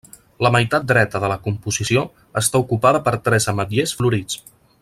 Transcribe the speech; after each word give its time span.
La 0.45 0.51
meitat 0.53 0.87
dreta 0.91 1.21
de 1.25 1.29
la 1.33 1.37
composició 1.43 2.05
està 2.43 2.65
ocupada 2.67 3.05
per 3.09 3.17
tres 3.31 3.51
ametllers 3.55 3.99
florits. 4.01 4.45